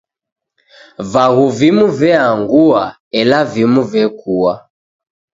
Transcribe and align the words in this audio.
Vaghu 1.11 1.45
vimu 1.57 1.85
veangua, 1.99 2.83
ela 3.19 3.39
vimu 3.51 3.81
vekua. 3.91 4.53